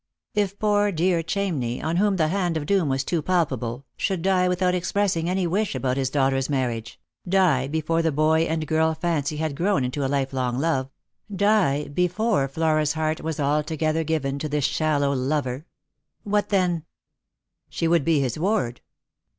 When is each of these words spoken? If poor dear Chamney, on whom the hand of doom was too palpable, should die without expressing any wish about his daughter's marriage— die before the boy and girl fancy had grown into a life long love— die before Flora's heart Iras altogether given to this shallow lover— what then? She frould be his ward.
If 0.33 0.57
poor 0.57 0.91
dear 0.91 1.21
Chamney, 1.21 1.79
on 1.79 1.97
whom 1.97 2.15
the 2.15 2.29
hand 2.29 2.57
of 2.57 2.65
doom 2.65 2.89
was 2.89 3.03
too 3.03 3.21
palpable, 3.21 3.85
should 3.95 4.23
die 4.23 4.47
without 4.49 4.73
expressing 4.73 5.29
any 5.29 5.45
wish 5.45 5.75
about 5.75 5.95
his 5.95 6.09
daughter's 6.09 6.49
marriage— 6.49 6.99
die 7.39 7.67
before 7.67 8.01
the 8.01 8.11
boy 8.11 8.45
and 8.45 8.65
girl 8.65 8.95
fancy 8.95 9.37
had 9.37 9.55
grown 9.55 9.83
into 9.83 10.03
a 10.03 10.07
life 10.09 10.33
long 10.33 10.57
love— 10.57 10.89
die 11.47 11.87
before 11.87 12.47
Flora's 12.47 12.93
heart 12.93 13.21
Iras 13.21 13.39
altogether 13.39 14.03
given 14.03 14.39
to 14.39 14.49
this 14.49 14.65
shallow 14.65 15.13
lover— 15.13 15.67
what 16.23 16.49
then? 16.49 16.83
She 17.69 17.85
frould 17.87 18.03
be 18.03 18.19
his 18.21 18.39
ward. 18.39 18.81